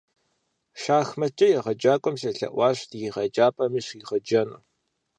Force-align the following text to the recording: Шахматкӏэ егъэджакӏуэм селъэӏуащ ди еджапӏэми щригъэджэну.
Шахматкӏэ 0.81 1.47
егъэджакӏуэм 1.57 2.15
селъэӏуащ 2.21 2.77
ди 2.89 2.99
еджапӏэми 3.25 3.81
щригъэджэну. 3.85 4.59